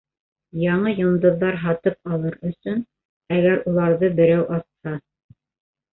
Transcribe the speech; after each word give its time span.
Яңы 0.61 0.93
йондоҙҙар 1.01 1.57
һатып 1.65 2.11
алыр 2.17 2.39
өсөн, 2.51 2.81
әгәр 3.39 3.63
уларҙы 3.73 4.13
берәү 4.21 4.49
асһа. 4.57 4.99